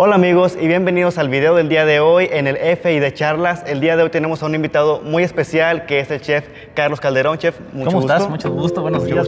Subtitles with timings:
[0.00, 3.64] Hola amigos y bienvenidos al video del día de hoy en el FI de Charlas.
[3.66, 7.00] El día de hoy tenemos a un invitado muy especial que es el chef Carlos
[7.00, 7.36] Calderón.
[7.36, 8.30] Chef, mucho ¿Cómo estás?
[8.30, 9.26] Mucho gusto, buenos días.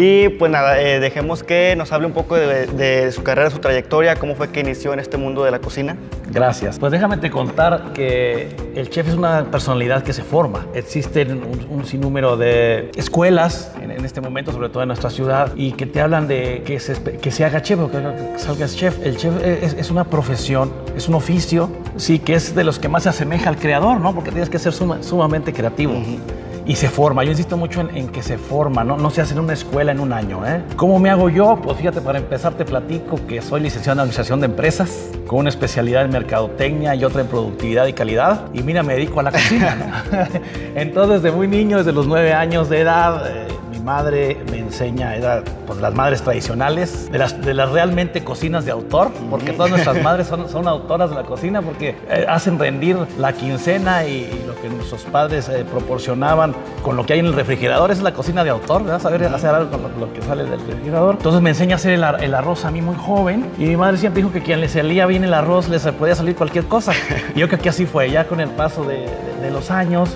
[0.00, 4.14] Y pues nada, eh, dejemos que nos hable un poco de, su carrera, su trayectoria,
[4.14, 5.96] cómo fue que inició en este mundo de la cocina.
[6.30, 6.78] Gracias.
[6.78, 10.66] Pues déjame te contar que el chef es una personalidad que se forma.
[10.72, 15.84] Existen un, sinnúmero de escuelas en, este momento, sobre todo en nuestra ciudad, y que
[15.84, 17.98] te hablan de que se, que se haga chef o que
[18.36, 19.04] salgas chef.
[19.04, 23.02] El chef es, una profesión, es un oficio, sí, que es de los que más
[23.02, 24.14] se asemeja al creador, ¿no?
[24.14, 25.94] Porque tienes que ser sumamente creativo
[26.68, 27.24] y se forma.
[27.24, 28.98] Yo insisto mucho en, que se forma, ¿no?
[28.98, 30.46] no se hace en una escuela en un año.
[30.46, 30.62] ¿eh?
[30.76, 31.58] ¿Cómo me hago yo?
[31.60, 35.48] Pues fíjate, para empezar te platico que soy licenciado en Administración de Empresas, con una
[35.48, 38.50] especialidad en Mercadotecnia y otra en Productividad y Calidad.
[38.52, 40.04] Y mira, me dedico a la cocina.
[40.74, 43.48] Entonces, desde muy niño, desde los nueve años de edad, eh,
[43.88, 48.70] madre me enseña, era pues, las madres tradicionales, de las, de las realmente cocinas de
[48.70, 52.98] autor, porque todas nuestras madres son, son autoras de la cocina, porque eh, hacen rendir
[53.16, 57.32] la quincena y, lo que nuestros padres eh, proporcionaban con lo que hay en el
[57.32, 59.00] refrigerador, es la cocina de autor, ¿verdad?
[59.00, 61.14] Saber hacer algo con lo, que sale del refrigerador.
[61.14, 63.96] Entonces me enseña a hacer el, el, arroz a mí muy joven y mi madre
[63.96, 66.92] siempre dijo que quien le salía bien el arroz les podía salir cualquier cosa.
[67.34, 69.08] Y yo creo que así fue, ya con el paso de,
[69.40, 70.14] de los años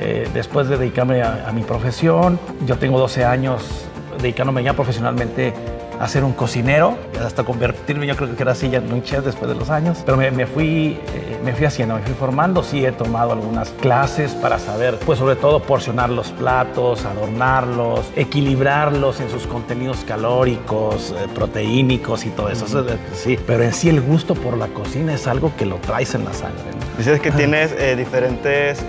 [0.00, 2.40] eh, después de dedicarme a, mi profesión.
[2.66, 3.86] Yo tengo 12 años
[4.18, 5.52] dedicándome ya profesionalmente
[6.00, 9.22] a ser un cocinero, hasta convertirme, yo creo que era así ya en un chef
[9.22, 9.98] después de los años.
[10.06, 12.62] Pero me, fui, eh, me fui haciendo, me fui formando.
[12.62, 19.20] Sí he tomado algunas clases para saber, pues sobre todo porcionar los platos, adornarlos, equilibrarlos
[19.20, 22.66] en sus contenidos calóricos, eh, proteínicos y todo eso.
[23.12, 26.24] Sí, pero en sí el gusto por la cocina es algo que lo traes en
[26.24, 26.64] la sangre.
[26.96, 28.82] Dices que tienes eh, diferentes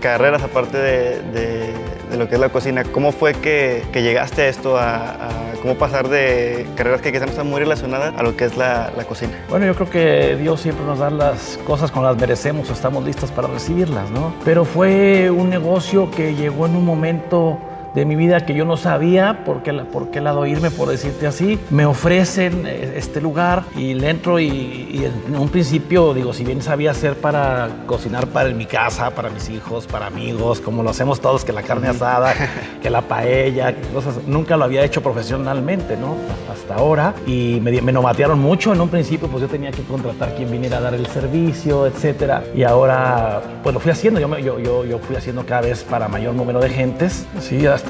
[0.00, 1.72] carreras aparte de,
[2.16, 2.84] lo que es la cocina.
[2.84, 7.48] ¿Cómo fue que, llegaste a esto, a, cómo pasar de carreras que quizás no están
[7.48, 9.32] muy relacionadas a lo que es la, cocina.
[9.48, 13.04] Bueno, yo creo que Dios siempre nos da las cosas cuando las merecemos o estamos
[13.04, 14.34] listos para recibirlas, ¿no?
[14.44, 17.58] Pero fue un negocio que llegó en un momento
[17.94, 21.26] de mi vida que yo no sabía por qué, por qué lado irme, por decirte
[21.26, 21.58] así.
[21.70, 26.62] Me ofrecen eh, este lugar y le entro y, en un principio, digo, si bien
[26.62, 31.20] sabía hacer para cocinar para mi casa, para mis hijos, para amigos, como lo hacemos
[31.20, 32.34] todos, que la carne asada,
[32.82, 36.16] que la paella, cosas, nunca lo había hecho profesionalmente, ¿no?
[36.50, 37.14] Hasta ahora.
[37.26, 38.72] Y me, me nomatearon mucho.
[38.72, 42.42] En un principio, pues yo tenía que contratar quien viniera a dar el servicio, etcétera.
[42.54, 44.20] Y ahora, pues lo fui haciendo.
[44.20, 47.26] Yo, yo, yo, yo fui haciendo cada vez para mayor número de gentes.
[47.40, 47.81] Sí, hasta,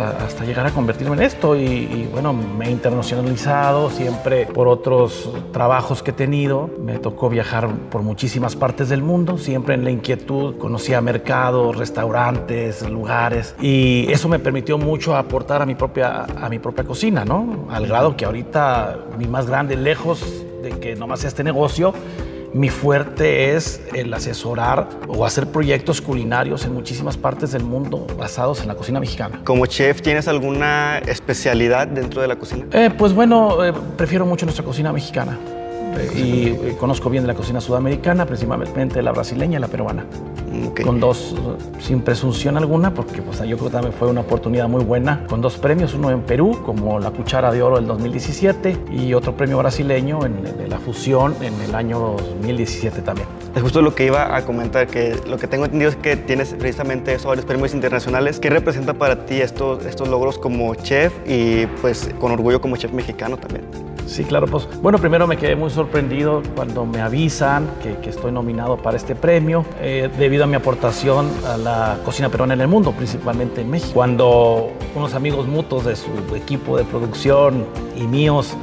[0.45, 1.57] llegar a convertirme en esto.
[1.57, 6.71] Y, bueno, me he internacionalizado siempre por otros trabajos que he tenido.
[6.79, 10.57] Me tocó viajar por muchísimas partes del mundo, siempre en la inquietud.
[10.59, 13.55] Conocía mercados, restaurantes, lugares.
[13.61, 17.67] Y eso me permitió mucho aportar a mi propia, a mi propia cocina, ¿no?
[17.71, 21.93] Al grado que ahorita mi más grande, lejos de que nomás sea este negocio,
[22.55, 28.61] mi fuerte es el asesorar o hacer proyectos culinarios en muchísimas partes del mundo basados
[28.61, 29.41] en la cocina mexicana.
[29.45, 32.67] Como chef, ¿tienes alguna especialidad dentro de la cocina?
[32.73, 35.39] Eh, pues bueno, eh, prefiero mucho nuestra cocina mexicana
[36.15, 40.07] y eh, conozco bien la cocina sudamericana, principalmente la brasileña y la peruana.
[40.85, 41.35] Con dos,
[41.81, 45.41] sin presunción alguna, porque pues, yo creo que también fue una oportunidad muy buena, con
[45.41, 49.59] dos premios, uno en Perú, como la Cuchara de Oro del 2017, y otro premio
[49.59, 53.29] brasileño en, la fusión en el año 2017 también.
[53.55, 56.55] Es justo lo que iba a comentar, que lo que tengo entendido es que tienes
[56.55, 58.39] precisamente esos varios premios internacionales.
[58.39, 62.93] ¿Qué representa para ti estos, estos logros como chef y pues con orgullo como chef
[62.93, 63.92] mexicano también?
[64.07, 68.33] Sí, claro, pues bueno, primero me quedé muy sorprendido cuando me avisan que, que estoy
[68.33, 72.69] nominado para este premio, eh, debido a mi aportación a la cocina peruana en el
[72.69, 73.93] mundo, principalmente en México.
[73.95, 77.65] Cuando unos amigos mutuos de su equipo de producción
[77.97, 78.55] y míos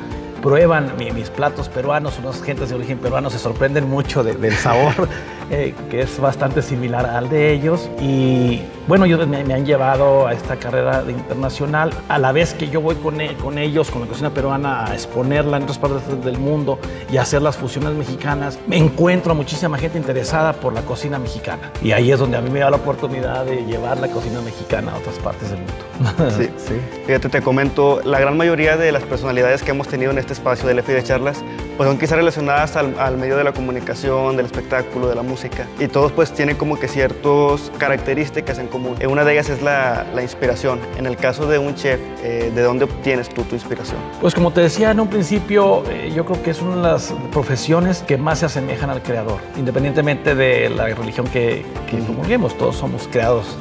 [0.42, 4.94] prueban mis platos peruanos, unas gentes de origen peruano se sorprenden mucho del sabor.
[5.52, 7.90] Eh, que es bastante similar al de ellos.
[8.00, 12.70] Y bueno, ellos me, han llevado a esta carrera de internacional, a la vez que
[12.70, 16.23] yo voy con, e, con ellos, con la cocina peruana, a exponerla en otras partes
[16.23, 16.78] del mundo
[17.12, 21.18] y a hacer las fusiones mexicanas, me encuentro a muchísima gente interesada por la cocina
[21.18, 21.72] mexicana.
[21.82, 24.94] Y ahí es donde a mí me da la oportunidad de llevar la cocina mexicana
[24.94, 26.32] a otras partes del mundo.
[26.38, 26.76] Sí, Sí.
[27.08, 30.68] Fíjate, te comento, la gran mayoría de las personalidades que hemos tenido en este espacio
[30.68, 31.44] de LFI de charlas,
[31.78, 35.66] pues son quizás relacionadas al, al, medio de la comunicación, del espectáculo, de la música.
[35.80, 38.96] Y todos pues tienen como que ciertas características en común.
[39.00, 40.80] Eh, una de ellas es la, la inspiración.
[40.98, 43.98] En el caso de un chef, eh, ¿de dónde obtienes tú tu inspiración?
[44.22, 47.14] Pues como te decía en un principio, eh, yo creo que es una de las
[47.32, 52.58] profesiones que más se asemejan al creador, independientemente de la religión que, que comulguemos.
[52.58, 53.58] Todos somos creados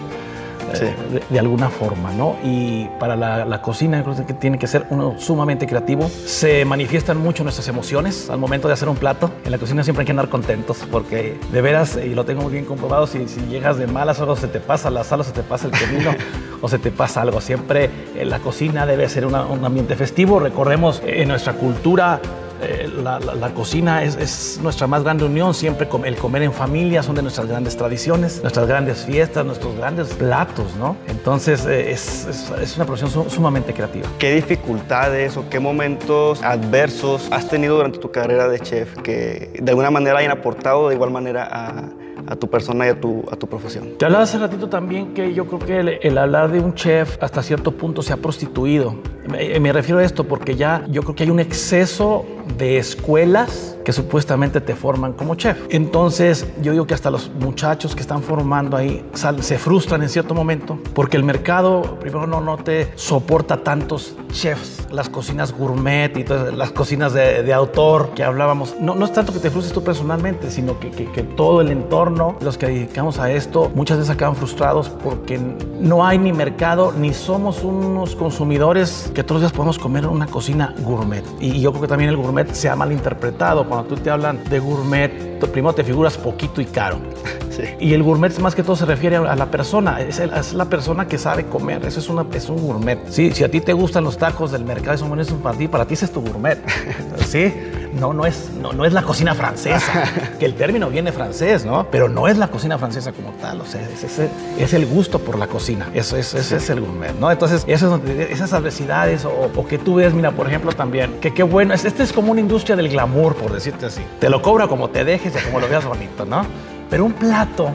[0.75, 0.85] Sí.
[0.85, 2.37] de, de alguna forma, ¿no?
[2.45, 6.09] Y para la, la cocina creo que tiene que ser uno sumamente creativo.
[6.09, 9.31] Se manifiestan mucho nuestras emociones al momento de hacer un plato.
[9.45, 12.53] En la cocina siempre hay que andar contentos porque de veras, y lo tengo muy
[12.53, 15.33] bien comprobado, si, si llegas de malas o se te pasa la sal o se
[15.33, 16.15] te pasa el camino
[16.61, 17.41] o se te pasa algo.
[17.41, 20.39] Siempre en la cocina debe ser una, un ambiente festivo.
[20.39, 22.21] Recordemos en nuestra cultura
[22.61, 27.15] eh, la, cocina es, es, nuestra más grande unión, siempre el comer en familia son
[27.15, 30.97] de nuestras grandes tradiciones, nuestras grandes fiestas, nuestros grandes platos, ¿no?
[31.07, 32.27] Entonces eh, es,
[32.61, 34.09] es, una profesión su sumamente creativa.
[34.19, 39.71] ¿Qué dificultades o qué momentos adversos has tenido durante tu carrera de chef que de
[39.71, 41.89] alguna manera hayan aportado de igual manera a,
[42.29, 43.95] a tu persona y a tu, a tu profesión.
[43.99, 47.17] Te hablaba hace ratito también que yo creo que el, el hablar de un chef
[47.23, 48.97] hasta cierto punto se ha prostituido.
[49.27, 52.27] Me, me, refiero a esto porque ya yo creo que hay un exceso
[52.59, 55.57] de escuelas que supuestamente te forman como chef.
[55.71, 59.03] Entonces yo digo que hasta los muchachos que están formando ahí
[59.41, 64.87] se frustran en cierto momento porque el mercado primero no, no te soporta tantos chefs,
[64.91, 68.77] las cocinas gourmet y todas las cocinas de, de autor que hablábamos.
[68.79, 71.71] No, no, es tanto que te frustres tú personalmente, sino que, que, que todo el
[71.71, 75.41] entorno, los que dedicamos a esto, muchas veces acaban frustrados porque
[75.81, 80.11] no hay ni mercado ni somos unos consumidores que todos los días podemos comer en
[80.11, 81.25] una cocina gourmet.
[81.41, 83.67] Y yo creo que también el gourmet se ha malinterpretado.
[83.79, 86.99] Cuando tú te hablan de gourmet, primero te figuras poquito y caro.
[87.59, 87.65] Sí.
[87.81, 90.67] Y el gourmet más que todo se refiere a la persona, es, el, es la
[90.67, 93.01] persona que sabe comer, eso es, una, es un gourmet.
[93.09, 95.95] Sí, si a ti te gustan los tacos del mercado, buenos para ti, para ti
[95.95, 96.57] ese es tu gourmet.
[97.27, 97.53] ¿Sí?
[97.95, 100.05] No, no es, no, no es la cocina francesa,
[100.39, 101.87] que el término viene francés, ¿no?
[101.91, 105.19] Pero no es la cocina francesa como tal, o sea, es, es, es el gusto
[105.19, 107.31] por la cocina, eso es, ese es el gourmet, ¿no?
[107.31, 111.43] Entonces, eso, esas adversidades o, o, que tú ves, mira, por ejemplo, también, que qué
[111.43, 114.03] bueno, este es como una industria del glamour, por decirte así.
[114.21, 116.43] Te lo cobra como te dejes y como lo veas bonito, ¿no?
[116.91, 117.71] Pero un plato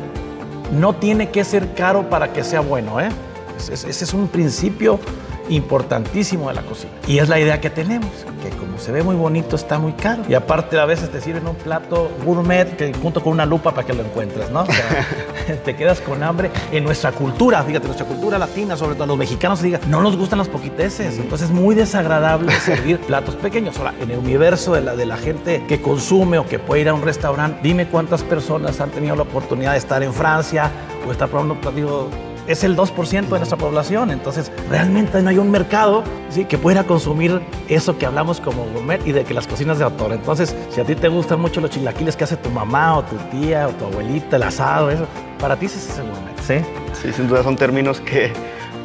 [0.72, 3.10] no tiene que ser caro para que sea bueno, ¿eh?
[3.58, 5.00] Ese es un principio
[5.50, 6.92] importantísimo de la cocina.
[7.08, 8.10] Y es la idea que tenemos,
[8.42, 10.24] que como se ve muy bonito está muy caro.
[10.28, 13.86] Y aparte a veces te sirven un plato gourmet que junto con una lupa para
[13.86, 14.62] que lo encuentres, ¿no?
[14.62, 16.52] O sea, te quedas con hambre.
[16.72, 20.40] En nuestra cultura, fíjate, nuestra cultura latina, sobre todo los mexicanos, diga, no nos gustan
[20.40, 21.18] los poquiteces.
[21.18, 23.78] Entonces es muy desagradable servir platos pequeños.
[23.78, 26.90] Ahora, en el universo de la, de la gente que consume o que puede ir
[26.90, 30.72] a un restaurante, dime cuántas personas han tenido la oportunidad de estar en Francia
[31.08, 32.08] o estar probando platillos
[32.48, 34.12] es el 2% de nuestra población.
[34.12, 36.46] Entonces, realmente no hay un mercado ¿sí?
[36.46, 40.14] que pueda consumir eso que hablamos como gourmet y de que las cocinas de autor.
[40.14, 43.16] Entonces, si a ti te gustan mucho los chilaquiles que hace tu mamá o tu
[43.32, 45.06] tía o tu abuelita, el asado, eso,
[45.40, 46.56] para ti ese es el gourmet, ¿sí?
[47.02, 48.32] Sí, sin duda son términos que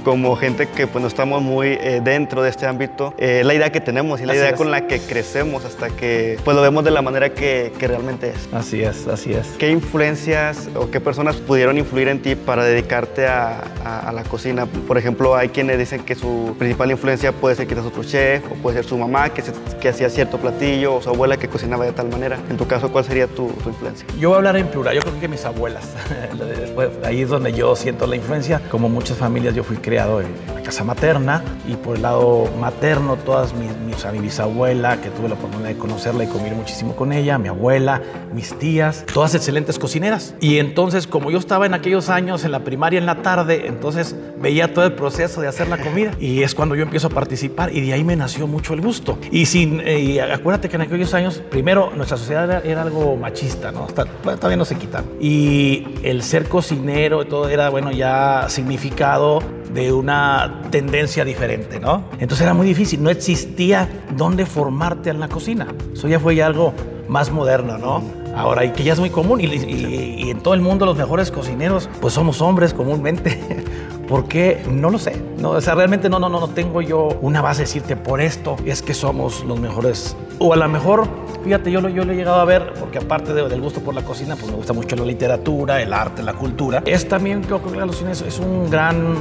[0.04, 3.70] como gente que pues no estamos muy eh, dentro de este ámbito, eh, la idea
[3.70, 4.56] que tenemos y la así idea es.
[4.56, 8.30] con la que crecemos hasta que pues lo vemos de la manera que, que, realmente
[8.30, 8.48] es.
[8.52, 9.46] Así es, así es.
[9.58, 14.22] ¿Qué influencias o qué personas pudieron influir en ti para dedicarte a, a, a, la
[14.24, 14.66] cocina?
[14.66, 18.54] Por ejemplo, hay quienes dicen que su principal influencia puede ser quizás otro chef o
[18.56, 21.84] puede ser su mamá que, se, que hacía cierto platillo o su abuela que cocinaba
[21.84, 22.38] de tal manera.
[22.50, 24.06] En tu caso, ¿cuál sería tu, tu influencia?
[24.18, 25.88] Yo voy a hablar en plural, yo creo que mis abuelas.
[26.38, 28.60] Después, ahí es donde yo siento la influencia.
[28.70, 33.16] Como muchas familias, yo fui criado en la casa materna y por el lado materno
[33.16, 36.54] todas mis, mis o sea, mi bisabuela que tuve la oportunidad de conocerla y comer
[36.54, 38.02] muchísimo con ella, mi abuela,
[38.34, 40.34] mis tías, todas excelentes cocineras.
[40.40, 44.14] Y entonces como yo estaba en aquellos años en la primaria en la tarde, entonces
[44.38, 47.74] veía todo el proceso de hacer la comida y es cuando yo empiezo a participar
[47.74, 49.18] y de ahí me nació mucho el gusto.
[49.30, 53.16] Y sin eh, y acuérdate que en aquellos años primero nuestra sociedad era, era algo
[53.16, 53.84] machista, ¿no?
[53.84, 55.04] Hasta, todavía no se quitan.
[55.18, 59.40] Y el ser cocinero todo era bueno ya significado
[59.72, 62.04] de una tendencia diferente, ¿no?
[62.18, 65.68] Entonces era muy difícil, no existía dónde formarte en la cocina.
[65.92, 66.72] Eso ya fue ya algo
[67.08, 68.02] más moderno, ¿no?
[68.36, 70.96] Ahora, y que ya es muy común, y, y, y en todo el mundo los
[70.96, 73.40] mejores cocineros, pues somos hombres comúnmente.
[74.08, 74.62] ¿Por qué?
[74.70, 75.20] No lo sé.
[75.38, 78.22] No, o sea, realmente no, no, no, no tengo yo una base de decirte por
[78.22, 80.16] esto es que somos los mejores.
[80.38, 81.06] O a lo mejor,
[81.44, 83.94] fíjate, yo lo, yo lo he llegado a ver, porque aparte de, del gusto por
[83.94, 86.82] la cocina, pues me gusta mucho la literatura, el arte, la cultura.
[86.86, 89.16] Es también, creo que la cocina es, es un gran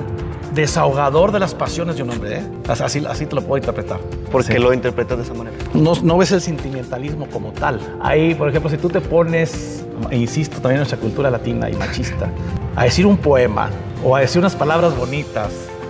[0.53, 2.37] desahogador de las pasiones de un hombre.
[2.39, 2.43] ¿eh?
[2.67, 3.99] Así, así te lo puedo interpretar.
[4.31, 4.59] ¿Por qué sí.
[4.59, 5.55] lo interpretas de esa manera?
[5.73, 7.79] No, no ves el sentimentalismo como tal.
[8.01, 11.73] Ahí, por ejemplo, si tú te pones, e insisto, también en nuestra cultura latina y
[11.75, 12.29] machista,
[12.75, 13.69] a decir un poema
[14.03, 15.49] o a decir unas palabras bonitas,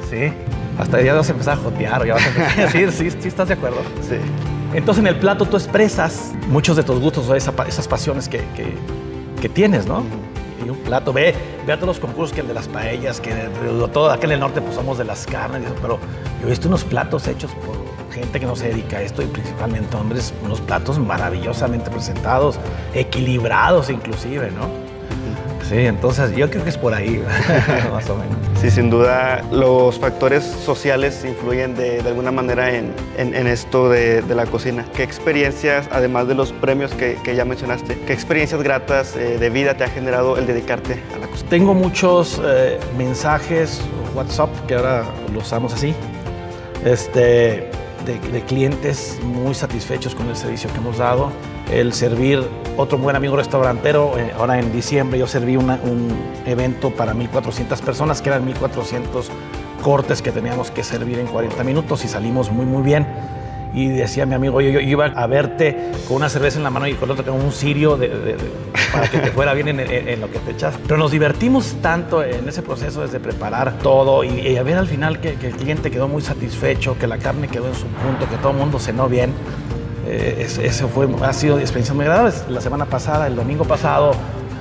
[0.09, 0.31] ¿sí?
[0.77, 3.27] hasta ya vas a empezar a jotear, o ya vas a empezar, sí, sí, sí,
[3.27, 3.77] ¿estás de acuerdo?
[4.07, 4.15] Sí.
[4.73, 8.39] Entonces en el plato tú expresas muchos de tus gustos o esa- esas pasiones que,
[8.55, 8.75] que-
[9.41, 10.03] que tienes, ¿no?
[10.63, 11.33] Y un plato, ve,
[11.65, 13.49] ve a todos los concursos que el de las paellas, que de,
[13.93, 15.99] todo, acá en el norte pues somos de las carnes, pero
[16.41, 17.75] yo he visto unos platos hechos por
[18.13, 22.59] gente que no se dedica a esto y principalmente hombres, unos platos maravillosamente presentados,
[22.93, 24.86] equilibrados inclusive, ¿no?
[25.69, 27.21] Sí, entonces yo creo que es por ahí,
[27.91, 28.37] más o menos.
[28.61, 33.89] Sí, sin duda los factores sociales influyen de, de alguna manera en, en- en esto
[33.89, 34.85] de, de la cocina.
[34.95, 39.49] ¿Qué experiencias, además de los premios que, que ya mencionaste, qué experiencias gratas eh, de
[39.49, 41.49] vida te ha generado el dedicarte a la cocina?
[41.49, 43.81] Tengo muchos eh, mensajes,
[44.15, 45.93] WhatsApp, que ahora lo usamos así,
[46.85, 47.69] este,
[48.05, 51.31] de, de clientes muy satisfechos con el servicio que hemos dado.
[51.71, 52.41] El servir,
[52.77, 55.69] otro buen amigo restaurantero, eh, ahora en diciembre yo serví un
[56.45, 59.25] evento para 1.400 personas, que eran 1.400
[59.83, 63.05] cortes que teníamos que servir en 40 minutos y salimos muy, muy bien.
[63.73, 66.87] Y decía mi amigo, yo, yo iba a verte con una cerveza en la mano
[66.87, 67.99] y con otra con un cirio
[68.93, 70.73] para que te fuera bien en, en- en lo que te echas.
[70.83, 74.87] Pero nos divertimos tanto en ese proceso desde preparar todo y, y a ver al
[74.87, 78.27] final que, que el cliente quedó muy satisfecho, que la carne quedó en su punto,
[78.29, 79.33] que todo el mundo cenó bien.
[80.09, 80.47] Eh,
[80.93, 82.45] fue, ha sido experiencias muy agradables.
[82.49, 84.11] La semana pasada, el domingo pasado,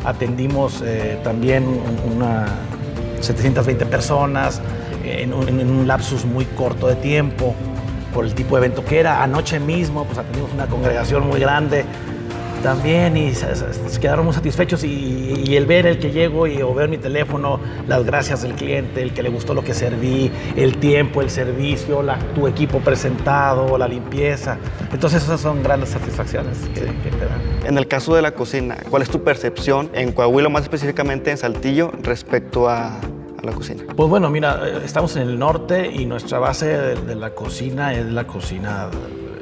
[0.04, 2.46] atendimos eh, también un- una
[3.20, 4.60] 720 personas
[5.04, 7.54] en un, en un lapsus muy corto de tiempo
[8.12, 9.22] por el tipo de evento que era.
[9.22, 11.84] Anoche mismo, pues atendimos una congregación muy grande
[12.62, 16.46] también y se, se- se quedaron muy satisfechos y, y el ver el que llego
[16.46, 19.74] y o ver mi teléfono, las gracias del cliente, el que le gustó lo que
[19.74, 24.58] serví, el tiempo, el servicio, la- tu equipo presentado, la limpieza.
[24.92, 27.40] Entonces esas son grandes satisfacciones que, que te dan.
[27.66, 31.36] En el caso de la cocina, ¿cuál es tu percepción en Coahuila, más específicamente en
[31.38, 32.98] Saltillo, respecto a,
[33.42, 33.82] la cocina?
[33.96, 37.92] Pues bueno, mira, eh, estamos en el norte y nuestra base de, de la cocina
[37.94, 38.88] es la cocina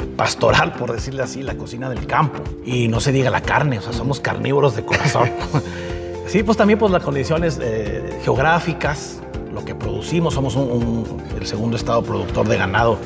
[0.07, 2.43] pastoral, por decirle así, la cocina del campo.
[2.65, 5.31] Y no se diga la carne, o sea, somos carnívoros de corazón.
[6.27, 9.21] sí, pues también pues las condiciones eh, geográficas,
[9.53, 12.99] lo que producimos, somos un- un- el segundo estado productor de ganado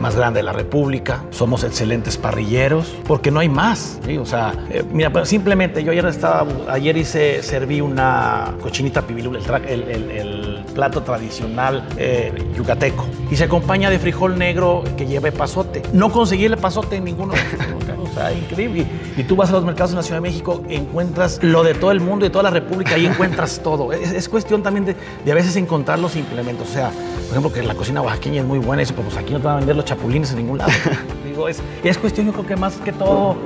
[0.00, 4.18] más grande de la República, somos excelentes parrilleros, porque no hay más, ¿sí?
[4.18, 9.44] O sea, eh, mira, pues, simplemente yo ayer estaba, ayer hice, serví una cochinita el,
[9.46, 10.37] tra- el- el- el
[10.78, 15.82] plato tradicional eh, yucateco, y se acompaña de frijol negro que lleva pasote.
[15.92, 17.34] No conseguí el pasote en ninguno
[18.04, 18.86] o sea, increíble.
[19.16, 21.90] Y, tú vas a los mercados en la Ciudad de México, encuentras lo de todo
[21.90, 23.92] el mundo y toda la República, ahí encuentras todo.
[23.92, 24.94] Es, es cuestión también de,
[25.24, 28.46] de a veces encontrar los implementos, o sea, por ejemplo, que la cocina oaxaqueña es
[28.46, 30.70] muy buena, eso, pues aquí no te van a vender los chapulines en ningún lado.
[31.24, 33.36] Digo, es, es cuestión, yo creo que más que todo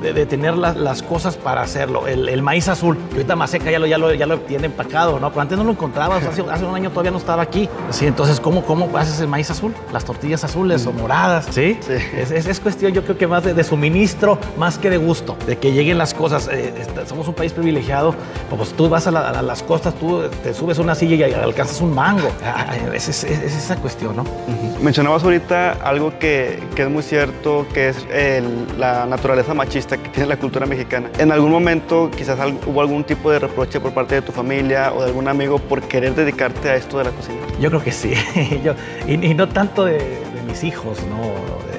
[0.00, 2.06] de, de tener la- las cosas para hacerlo.
[2.06, 5.18] El, el maíz azul, que ahorita Maseca ya lo, ya lo, ya lo tiene empacado,
[5.20, 5.30] ¿no?
[5.30, 7.68] Pero antes no lo encontrabas, hace, hace un año todavía no estaba aquí.
[7.90, 9.74] Sí, entonces, ¿cómo, cómo haces el maíz azul?
[9.92, 11.78] Las tortillas azules o moradas, ¿sí?
[11.80, 11.94] Sí.
[12.16, 15.36] Es, es- es cuestión, yo creo que más de, de suministro, más que de gusto,
[15.46, 16.48] de que lleguen las cosas.
[16.52, 16.72] Eh,
[17.06, 18.14] somos un país privilegiado,
[18.56, 21.32] pues tú vas a, la- a las costas, tú te subes a una silla y
[21.32, 22.28] alcanzas un mango.
[22.44, 24.24] Ah, Es, es- es- es esa cuestión, ¿no?
[24.80, 30.08] Mencionabas ahorita algo que, que es muy cierto, que es el- la naturaleza machista que
[30.10, 31.10] tiene la cultura mexicana.
[31.18, 35.00] En algún momento quizás hubo algún tipo de reproche por parte de tu familia o
[35.02, 37.38] de algún amigo por querer dedicarte a esto de la cocina.
[37.60, 38.12] Yo creo que sí.
[38.64, 38.74] Yo-
[39.06, 41.69] y, y no tanto de mis hijos, ¿no?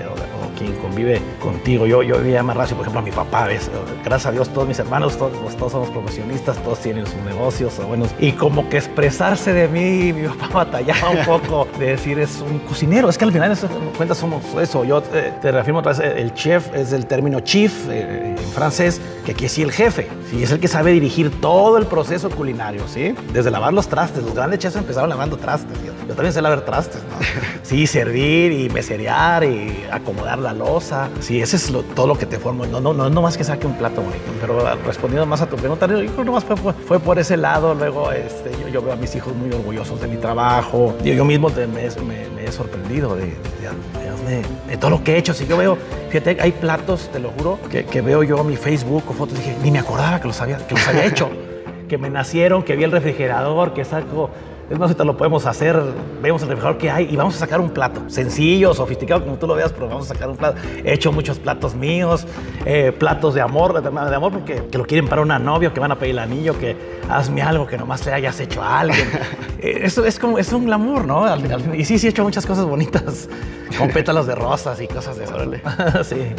[0.61, 1.87] Quien convive contigo.
[1.87, 3.47] Yo, yo veía más racio, por ejemplo, a mi papá.
[3.47, 3.69] ¿ves?
[4.03, 7.79] Gracias a Dios, todos mis hermanos, todos, pues, todos somos profesionistas, todos tienen sus negocios.
[7.87, 12.41] Buenos, y como que expresarse de mí, mi papá batallaba un poco de decir es
[12.41, 13.09] un cocinero.
[13.09, 13.57] Es que al final,
[13.97, 14.83] cuentas, somos eso.
[14.83, 19.01] Yo eh, te reafirmo otra vez, el chef es el término chief eh, en francés,
[19.25, 20.07] que aquí sí el jefe.
[20.29, 23.15] Sí, es el que sabe dirigir todo el proceso culinario, ¿sí?
[23.33, 24.23] Desde lavar los trastes.
[24.23, 25.77] Los grandes chefs empezaron lavando trastes.
[25.83, 27.17] Yo, yo también sé lavar trastes, ¿no?
[27.63, 31.09] Sí, servir y meserear y acomodar la losa.
[31.19, 32.65] Sí, ese es lo- todo lo que te forma.
[32.67, 34.19] No, no, no, no más que saque un plato bonito.
[34.39, 37.37] Pero respondiendo más a tu pregunta, yo creo que nomás fue, fue, fue por ese
[37.37, 37.73] lado.
[37.75, 40.95] Luego, este, yo, yo veo a mis hijos muy orgullosos de mi trabajo.
[41.03, 45.03] Yo, yo mismo te- me, me- me he sorprendido de, de- de- de todo lo
[45.03, 45.33] que he hecho.
[45.33, 45.77] Si yo veo,
[46.09, 49.37] fíjate, hay platos, te lo juro, que, que veo yo mi Facebook o fotos.
[49.37, 51.29] Dije, ni me acordaba que los había, que los había hecho.
[51.89, 54.29] que me nacieron, que vi el refrigerador, que saco.
[54.71, 55.77] Es más, ahorita lo podemos hacer,
[56.21, 58.01] vemos el refrigerador que hay y vamos a sacar un plato.
[58.07, 60.57] Sencillo, sofisticado, como tú lo veas, pero vamos a sacar un plato.
[60.85, 62.25] He hecho muchos platos míos,
[62.65, 65.79] eh, platos de amor, de, de amor porque que lo quieren para una novia, que
[65.81, 66.77] van a pedir el anillo, que
[67.09, 69.07] hazme algo que nomás le hayas hecho a alguien.
[69.63, 71.23] Eh, eso es como, es un glamour, ¿no?
[71.23, 73.29] Al- al- y sí, sí he hecho muchas cosas bonitas,
[73.77, 75.35] con pétalos de rosas y cosas de eso.
[76.03, 76.33] sí.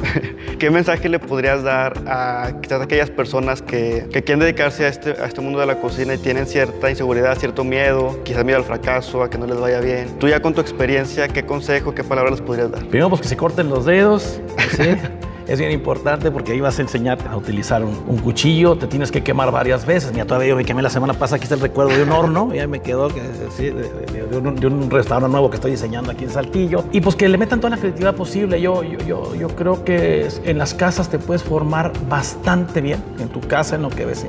[0.58, 5.10] ¿Qué mensaje le podrías dar a quizás aquellas personas que, que quieren dedicarse a este,
[5.12, 8.64] a este mundo de la cocina y tienen cierta inseguridad, cierto miedo quizás miedo al
[8.64, 10.18] fracaso, a que no les vaya bien.
[10.18, 12.84] Tú ya con tu experiencia, ¿qué consejo, qué palabras les podrías dar?
[12.86, 14.40] Primero, pues que se corten los dedos,
[14.76, 14.96] ¿sí?
[15.46, 19.22] es bien importante porque ahí vas a enseñarte a utilizar un, cuchillo, te tienes que
[19.22, 20.12] quemar varias veces.
[20.12, 22.52] Mira, todavía yo me quemé la semana pasada, aquí está el recuerdo de un horno,
[22.54, 23.10] ya me quedó
[23.56, 26.84] sí, de, un, restaurante nuevo que estoy diseñando aquí en Saltillo.
[26.92, 28.60] Y pues que le metan toda la creatividad posible.
[28.60, 33.28] Yo, yo, yo, yo creo que en las casas te puedes formar bastante bien, en
[33.28, 34.26] tu casa, en lo que ves,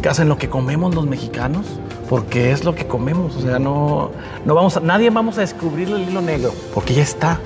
[0.00, 1.66] casa, en lo que comemos los mexicanos
[2.08, 4.12] porque es lo que comemos, o sea, no,
[4.44, 7.40] no vamos a, nadie vamos a descubrir el hilo negro, porque ya está.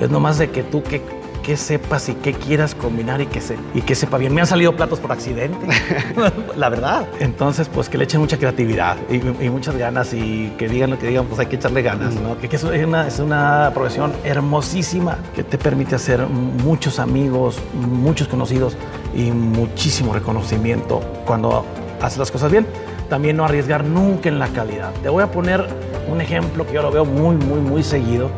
[0.00, 1.00] Es nomás de que tú que
[1.42, 4.32] que sepas y qué quieras combinar y que, se, y que sepa bien.
[4.32, 5.66] Me han salido platos por accidente,
[6.56, 7.06] la verdad.
[7.20, 9.18] Entonces, pues que le echen mucha creatividad y,
[9.50, 12.38] muchas ganas y que digan lo que digan, pues hay que echarle ganas, ¿no?
[12.38, 18.76] Que, es, una, es una profesión hermosísima que te permite hacer muchos amigos, muchos conocidos
[19.14, 21.66] y muchísimo reconocimiento cuando
[22.02, 22.66] haces las cosas bien.
[23.08, 24.92] También no arriesgar nunca en la calidad.
[25.02, 25.66] Te voy a poner
[26.10, 28.30] un ejemplo que yo lo veo muy, muy, muy seguido.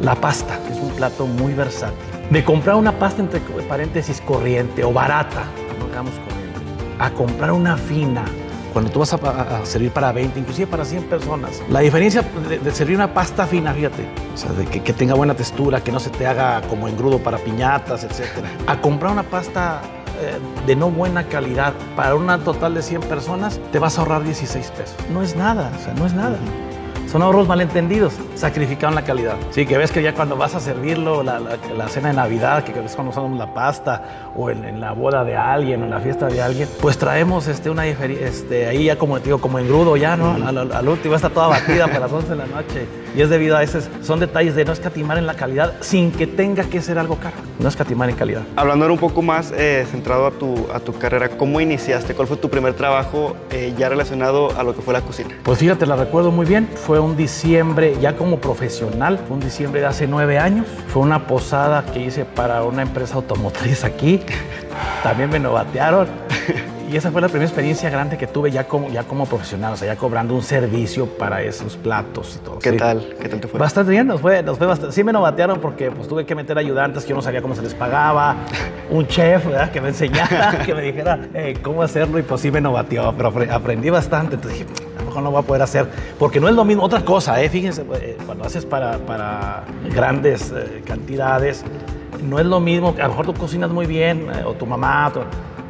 [0.00, 4.82] La pasta, que es un plato muy versátil de comprar una pasta entre paréntesis corriente
[4.84, 5.44] o barata,
[5.78, 6.12] no digamos
[6.98, 8.24] a comprar una fina
[8.72, 11.62] cuando tú vas a, servir para 20, inclusive para 100 personas.
[11.68, 15.80] La diferencia de, servir una pasta fina, fíjate, o sea, de que, tenga buena textura,
[15.80, 18.44] que no se te haga como engrudo para piñatas, etc.
[18.66, 19.80] A comprar una pasta
[20.66, 24.70] de no buena calidad para una total de 100 personas, te vas a ahorrar 16
[24.70, 24.96] pesos.
[25.12, 26.36] No es nada, o sea, no es nada.
[27.14, 29.36] Son ahorros malentendidos, sacrificaron la calidad.
[29.50, 31.38] Sí, que ves que ya cuando vas a servirlo, la,
[31.88, 35.82] cena de Navidad, que ves cuando usamos la pasta, o en, la boda de alguien,
[35.82, 39.40] o en la fiesta de alguien, pues traemos este, una este, ahí ya como digo,
[39.40, 40.32] como engrudo ya, ¿no?
[40.44, 43.03] Al, último está toda batida para las 11 de la noche.
[43.14, 46.26] Y es debido a esos, son detalles de no escatimar en la calidad sin que
[46.26, 47.36] tenga que ser algo caro.
[47.60, 48.42] No escatimar en calidad.
[48.56, 52.14] Hablando un poco más eh, centrado a tu, a tu carrera, ¿cómo iniciaste?
[52.14, 55.30] ¿Cuál fue tu primer trabajo eh, ya relacionado a lo que fue la cocina?
[55.44, 56.68] Pues fíjate, la recuerdo muy bien.
[56.74, 60.66] Fue un diciembre ya como profesional, fue un diciembre de hace nueve años.
[60.88, 64.20] Fue una posada que hice para una empresa automotriz aquí.
[65.04, 66.08] También me novatearon.
[66.94, 69.76] Y esa fue la primera experiencia grande que tuve ya como, ya como profesional, o
[69.76, 72.60] sea, ya cobrando un servicio para esos platos y todo.
[72.60, 73.16] ¿Qué tal?
[73.20, 73.58] ¿Qué tal te fue?
[73.58, 74.94] Bastante bien, nos fue, nos fue bastante.
[74.94, 77.62] Sí me novatearon porque pues tuve que meter ayudantes que yo no sabía cómo se
[77.62, 78.36] les pagaba,
[78.90, 79.72] un chef, ¿verdad?
[79.72, 83.32] Que me enseñara, que me dijera eh, cómo hacerlo y pues sí me novateó, pero
[83.52, 84.36] aprendí bastante.
[84.36, 86.84] Entonces dije, a lo mejor no voy a poder hacer, porque no es lo mismo.
[86.84, 87.48] Otra cosa, ¿eh?
[87.48, 91.64] Fíjense, eh, cuando haces para, para grandes eh, cantidades,
[92.22, 95.12] no es lo mismo, a lo mejor tú cocinas muy bien, o tu mamá,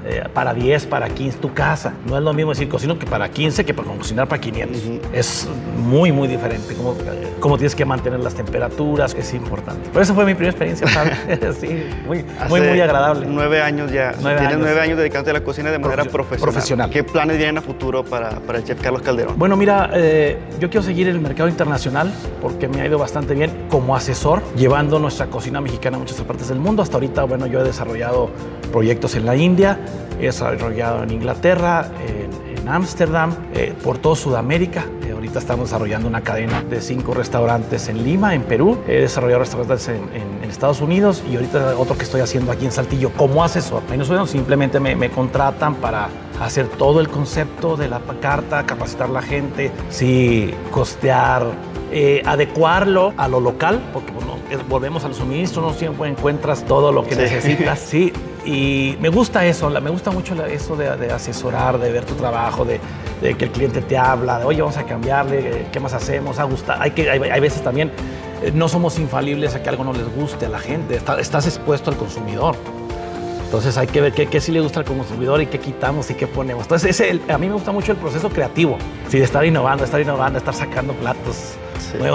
[0.06, 1.94] eh, para 10, para 15, tu casa.
[2.06, 4.82] No es lo mismo decir cocino que para 15 que para cocinar para 500.
[5.12, 6.74] Es muy, muy diferente.
[6.74, 6.94] Cómo,
[7.40, 9.88] cómo tienes que mantener las temperaturas, es importante.
[9.90, 10.86] Pero esa fue mi primera experiencia,
[11.60, 13.26] sí, muy, muy, muy, agradable.
[13.28, 14.12] Nueve años ya.
[14.12, 16.52] Tienes nueve años dedicándote a la cocina de manera profesional.
[16.52, 16.90] profesional.
[16.90, 19.38] ¿Qué planes vienen a futuro para, para el chef Carlos Calderón?
[19.38, 22.12] Bueno, mira, eh, yo quiero seguir en el mercado internacional
[22.42, 26.48] porque me ha ido bastante bien como asesor, llevando nuestra cocina mexicana a muchas partes
[26.48, 26.82] del mundo.
[26.82, 28.30] Hasta ahorita, bueno, yo he desarrollado
[28.74, 29.78] proyectos en la India,
[30.20, 34.86] desarrollado en Inglaterra, en Ámsterdam, eh, por toda Sudamérica.
[35.06, 38.78] Eh, ahorita estamos desarrollando una cadena de cinco restaurantes en Lima, en Perú.
[38.88, 43.10] He desarrollado restaurantes en, Estados Unidos y ahorita otro que estoy haciendo aquí en Saltillo
[43.16, 43.82] como asesor.
[43.96, 46.08] no simplemente me, me contratan para
[46.40, 51.44] hacer todo el concepto de la carta, capacitar a la gente, sí, costear,
[51.90, 57.04] eh, adecuarlo a lo local, porque bueno, volvemos al suministro, no siempre encuentras todo lo
[57.04, 58.12] que necesitas, sí,
[58.44, 62.80] y me gusta eso, me gusta mucho eso de, asesorar, de ver tu trabajo, de,
[63.20, 66.38] que el cliente te habla, de oye, vamos a cambiarle, ¿qué más hacemos?
[66.38, 66.80] A gustar.
[66.80, 67.90] Hay, que, hay, veces también,
[68.42, 71.90] eh, no somos infalibles a que algo no les guste a la gente, estás expuesto
[71.90, 72.56] al consumidor.
[73.44, 76.26] Entonces hay que ver qué, sí le gusta al consumidor y qué quitamos y qué
[76.26, 76.64] ponemos.
[76.64, 78.76] Entonces a mí me gusta mucho el proceso creativo,
[79.08, 81.54] sí, de estar innovando, estar innovando, estar sacando platos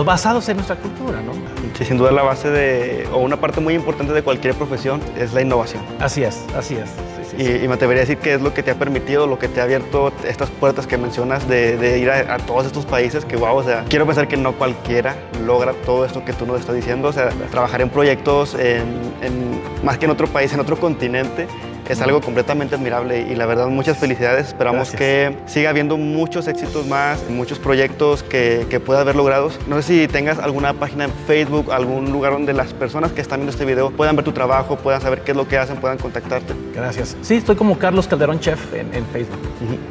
[0.06, 1.34] basados en nuestra cultura, ¿no?
[1.78, 5.34] Sí, sin duda la base de, o una parte muy importante de cualquier profesión es
[5.34, 5.84] la innovación.
[6.00, 6.89] Así es, así es.
[7.38, 9.62] y, me atrevería a decir que es lo que te ha permitido, lo que te
[9.62, 13.63] ha abierto estas puertas que mencionas de, ir a, todos estos países que, wow, o
[13.63, 15.15] sea, quiero pensar que no cualquiera
[15.46, 19.98] logra todo esto que tú nos estás diciendo, o sea, trabajar en proyectos en, más
[19.98, 21.48] que en otro país, en otro continente,
[21.89, 24.47] es algo completamente admirable y la verdad muchas felicidades.
[24.47, 29.52] Esperamos que siga habiendo muchos éxitos más, muchos proyectos que, que puedas haber logrado.
[29.67, 33.39] No sé si tengas alguna página en Facebook, algún lugar donde las personas que están
[33.39, 35.97] viendo este video puedan ver tu trabajo, puedan saber qué es lo que hacen, puedan
[35.97, 36.54] contactarte.
[36.75, 37.17] Gracias.
[37.21, 39.39] Sí, estoy como Carlos Calderón Chef en, Facebook.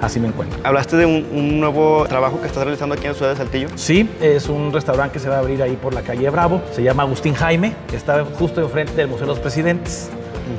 [0.01, 0.59] Así me encuentro.
[0.63, 3.69] Hablaste de un, un, nuevo trabajo que estás realizando aquí en la ciudad de Saltillo.
[3.75, 6.63] Sí, es un restaurante que se va a abrir ahí por la calle Bravo.
[6.73, 10.11] Se llama Agustín Jaime, que está justo enfrente del Museo de los Presidentes.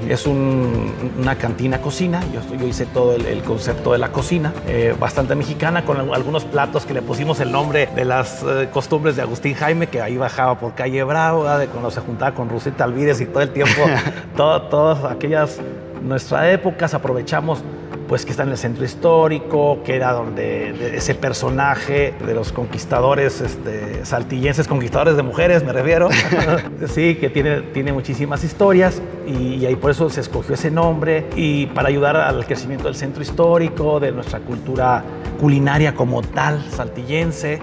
[0.08, 2.22] Es una cantina cocina.
[2.34, 6.86] Yo, yo hice todo el, concepto de la cocina, eh, bastante mexicana, con algunos platos
[6.86, 10.60] que le pusimos el nombre de las eh, costumbres de Agustín Jaime, que ahí bajaba
[10.60, 13.82] por calle Bravo, de cuando se juntaba con Rusita Alvides y todo el tiempo,
[14.36, 15.60] todas aquellas
[16.02, 17.64] nuestras épocas aprovechamos
[18.10, 23.40] pues que está en el centro histórico, que era donde ese personaje de los conquistadores
[23.40, 26.10] este, saltillenses, conquistadores de mujeres, me refiero,
[26.88, 31.28] sí, que tiene, tiene muchísimas historias y, ahí por eso se escogió ese nombre.
[31.36, 35.04] Y para ayudar al crecimiento del centro histórico, de nuestra cultura
[35.40, 37.60] culinaria como tal, saltillense,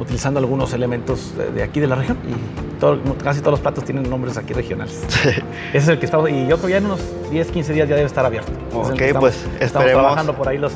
[0.00, 2.18] utilizando algunos elementos de, aquí de la región.
[2.26, 5.04] Y casi todos los platos tienen nombres aquí regionales.
[5.72, 7.88] Ese es el que estamos, y yo creo que ya en unos 10, 15 días
[7.88, 8.52] ya debe estar abierto.
[8.72, 9.60] Ok, pues esperemos.
[9.60, 10.72] Estamos trabajando por ahí los,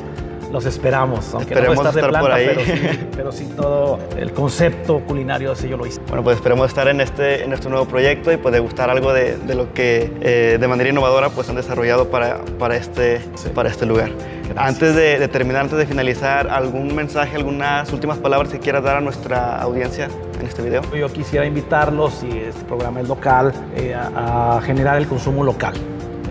[0.55, 5.01] los esperamos, aunque esperemos no estar de planta, Pero, sí, pero sí todo el concepto
[5.01, 5.99] culinario ese yo lo hice.
[6.07, 9.37] Bueno, pues esperemos estar en este, en este nuevo proyecto y poder gustar algo de,
[9.37, 13.19] de lo que eh, de manera innovadora pues han desarrollado para, para, este,
[13.53, 14.11] para este lugar.
[14.55, 19.01] Antes de, terminar, antes de finalizar, ¿algún mensaje, algunas últimas palabras que quieras dar a
[19.01, 20.07] nuestra audiencia
[20.39, 20.83] en este video?
[20.95, 25.73] Yo quisiera invitarlos, si este programa es local, eh, a, generar el consumo local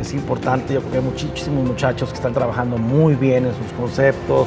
[0.05, 0.75] es importante.
[0.75, 4.47] Yo creo que hay muchísimos muchachos que están trabajando muy bien en sus conceptos,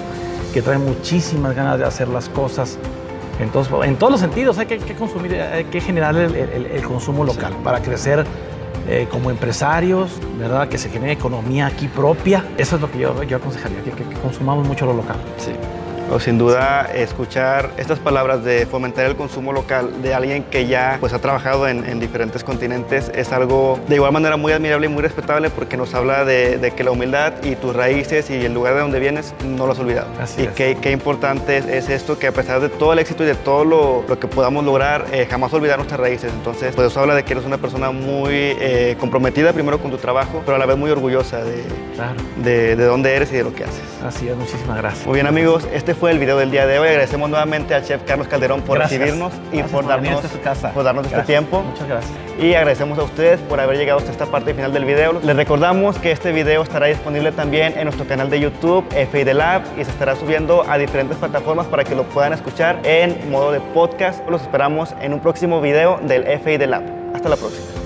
[0.54, 2.78] que traen muchísimas ganas de hacer las cosas.
[3.40, 7.82] Entonces, en todos los sentidos hay que, consumir, hay que generar el, consumo local para
[7.82, 8.26] crecer
[8.88, 10.70] eh, como empresarios, ¿verdad?
[10.70, 12.46] Que se genere economía aquí propia.
[12.58, 15.18] Eso es lo que yo, yo aconsejaría, que, que consumamos mucho lo local.
[15.38, 15.52] Sí
[16.12, 20.98] o sin duda escuchar estas palabras de fomentar el consumo local de alguien que ya
[21.00, 25.02] pues ha trabajado en, diferentes continentes es algo de igual manera muy admirable y muy
[25.02, 28.82] respetable porque nos habla de, que la humildad y tus raíces y el lugar de
[28.82, 30.08] donde vienes no lo has olvidado.
[30.22, 33.28] Así y qué, qué, importante es, esto que a pesar de todo el éxito y
[33.28, 36.32] de todo lo, lo que podamos lograr, eh, jamás olvidar nuestras raíces.
[36.32, 39.98] Entonces, pues eso habla de que eres una persona muy eh, comprometida primero con tu
[39.98, 41.64] trabajo, pero a la vez muy orgullosa de,
[42.44, 43.82] de, de dónde eres y de lo que haces.
[44.06, 45.06] Así es, muchísimas gracias.
[45.06, 46.90] Muy bien amigos, este fue el video del día de hoy.
[46.90, 50.22] Agradecemos nuevamente al chef Carlos Calderón por recibirnos y por, darnos,
[50.74, 51.62] por darnos este tiempo.
[51.62, 52.12] Muchas gracias.
[52.40, 55.20] Y agradecemos a ustedes por haber llegado hasta esta parte final del video.
[55.24, 59.64] Les recordamos que este video estará disponible también en nuestro canal de YouTube, FID Lab,
[59.78, 63.60] y se estará subiendo a diferentes plataformas para que lo puedan escuchar en modo de
[63.60, 64.28] podcast.
[64.30, 66.84] Los esperamos en un próximo video del FID Lab.
[67.14, 67.77] Hasta la próxima.